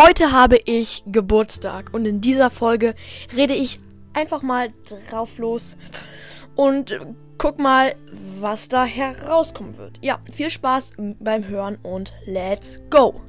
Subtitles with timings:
[0.00, 2.94] Heute habe ich Geburtstag und in dieser Folge
[3.34, 3.80] rede ich
[4.12, 4.68] einfach mal
[5.10, 5.76] drauf los
[6.54, 7.00] und
[7.36, 7.96] guck mal,
[8.38, 9.98] was da herauskommen wird.
[10.00, 13.20] Ja, viel Spaß beim Hören und let's go!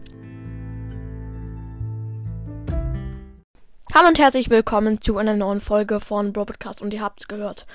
[3.92, 7.28] Hallo und herzlich willkommen zu einer neuen Folge von Bro Podcast und ihr habt es
[7.28, 7.66] gehört.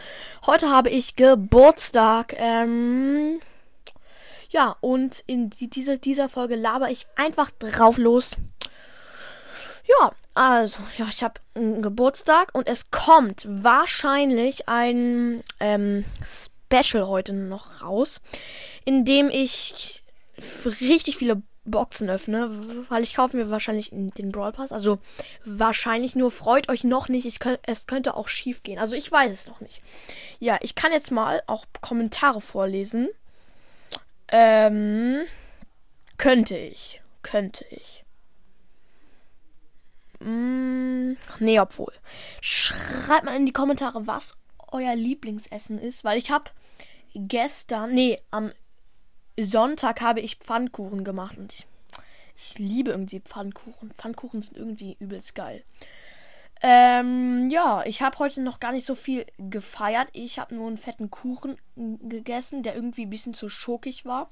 [0.47, 2.37] Heute habe ich Geburtstag.
[2.39, 3.41] Ähm,
[4.51, 8.37] ja, und in die, dieser, dieser Folge laber ich einfach drauf los.
[9.87, 17.33] Ja, also, ja, ich habe einen Geburtstag und es kommt wahrscheinlich ein ähm, Special heute
[17.33, 18.21] noch raus,
[18.85, 20.03] in dem ich
[20.81, 22.51] richtig viele Boxen öffne,
[22.91, 24.73] weil ich kaufe mir wahrscheinlich den Brawl Pass.
[24.73, 24.99] Also
[25.45, 27.27] wahrscheinlich nur freut euch noch nicht.
[27.27, 28.79] Ich könnt, es könnte auch schief gehen.
[28.79, 29.81] Also ich weiß es noch nicht.
[30.41, 33.09] Ja, ich kann jetzt mal auch Kommentare vorlesen.
[34.29, 35.23] Ähm,
[36.19, 37.01] könnte ich.
[37.23, 38.04] Könnte ich.
[40.21, 41.93] Mm, nee, obwohl.
[42.41, 44.37] Schreibt mal in die Kommentare, was
[44.73, 46.51] euer Lieblingsessen ist, weil ich habe
[47.15, 48.53] gestern, nee, am
[49.39, 51.67] Sonntag habe ich Pfannkuchen gemacht und ich,
[52.37, 53.93] ich liebe irgendwie Pfannkuchen.
[53.93, 55.65] Pfannkuchen sind irgendwie übelst geil.
[56.63, 60.09] Ähm, ja, ich habe heute noch gar nicht so viel gefeiert.
[60.13, 64.31] Ich habe nur einen fetten Kuchen gegessen, der irgendwie ein bisschen zu schokig war.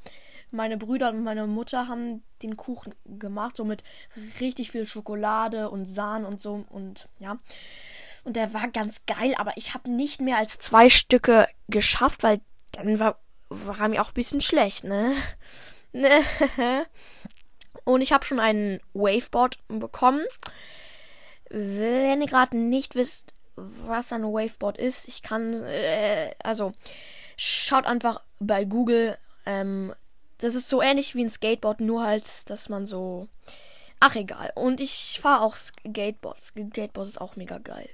[0.53, 3.83] Meine Brüder und meine Mutter haben den Kuchen gemacht, so mit
[4.41, 7.39] richtig viel Schokolade und Sahne und so und ja.
[8.25, 12.41] Und der war ganz geil, aber ich habe nicht mehr als zwei Stücke geschafft, weil
[12.73, 15.15] dann war, war mir auch ein bisschen schlecht, ne?
[17.85, 20.25] und ich habe schon ein Waveboard bekommen.
[21.51, 26.73] Wenn ihr gerade nicht wisst, was ein Waveboard ist, ich kann, äh, also
[27.37, 29.19] schaut einfach bei Google.
[29.45, 29.93] Ähm,
[30.43, 33.29] das ist so ähnlich wie ein Skateboard, nur halt, dass man so.
[34.01, 34.51] Ach egal.
[34.55, 36.49] Und ich fahre auch Skateboards.
[36.49, 37.89] Skateboards ist auch mega geil.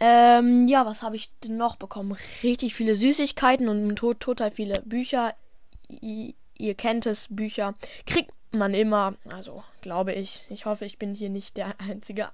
[0.00, 2.16] Ähm, ja, was habe ich denn noch bekommen?
[2.42, 5.34] Richtig viele Süßigkeiten und to total viele Bücher.
[5.90, 7.74] I ihr kennt es, Bücher.
[8.06, 9.14] Kriegt man immer.
[9.30, 10.44] Also, glaube ich.
[10.48, 12.30] Ich hoffe, ich bin hier nicht der Einzige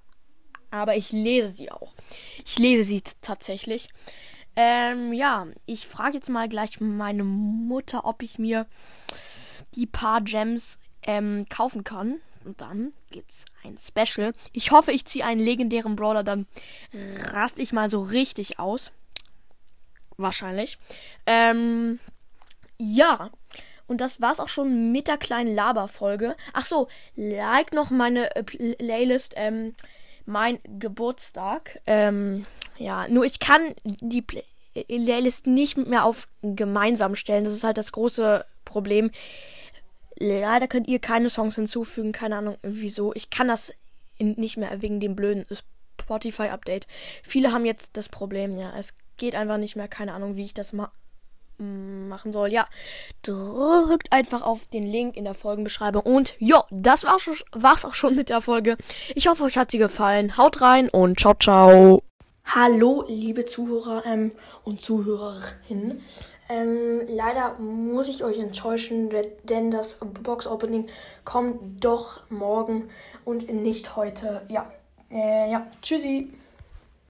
[0.71, 1.95] aber ich lese sie auch.
[2.45, 3.89] Ich lese sie tatsächlich.
[4.57, 8.67] Ähm, ja, ich frage jetzt mal gleich meine Mutter, ob ich mir
[9.75, 12.21] die paar Gems ähm, kaufen kann.
[12.45, 14.33] Und dann gibt's ein Special.
[14.53, 16.47] Ich hoffe, ich ziehe einen legendären Brawler, dann
[17.33, 18.93] raste ich mal so richtig aus.
[20.17, 20.79] Wahrscheinlich.
[21.27, 21.99] Ähm,
[22.79, 23.31] ja.
[23.89, 26.37] Und das war's auch schon mit der kleinen Laberfolge.
[26.53, 29.35] Ach so, like noch meine äh, Playlist.
[29.37, 29.75] Ähm,
[30.25, 31.81] mein Geburtstag.
[31.87, 32.47] Ähm,
[32.79, 37.45] ja, nur ich kann die Playlist nicht mehr auf gemeinsam stellen.
[37.45, 39.11] Das ist halt das große Problem.
[40.19, 42.13] Leider könnt ihr keine Songs hinzufügen.
[42.13, 43.15] Keine Ahnung wieso.
[43.15, 43.73] Ich kann das
[44.19, 45.47] nicht mehr wegen dem blöden
[46.01, 46.87] Spotify-Update.
[47.23, 48.73] Viele haben jetzt das Problem, ja.
[48.79, 49.89] Es geht einfach nicht mehr.
[49.89, 50.93] Keine Ahnung, wie ich das mache
[51.59, 52.53] machen soll.
[52.53, 52.67] Ja,
[53.23, 56.03] drückt einfach auf den Link in der Folgenbeschreibung.
[56.03, 58.77] Und ja, das war's, war's auch schon mit der Folge.
[59.15, 60.37] Ich hoffe, euch hat sie gefallen.
[60.37, 62.03] Haut rein und ciao, ciao.
[62.49, 64.31] Hallo, liebe Zuhörer ähm,
[64.63, 66.01] und Zuhörerinnen.
[66.49, 69.11] Ähm, leider muss ich euch enttäuschen,
[69.43, 70.87] denn das Box-Opening
[71.25, 72.89] kommt doch morgen
[73.25, 74.43] und nicht heute.
[74.49, 74.65] Ja,
[75.11, 76.31] äh, ja, tschüssi.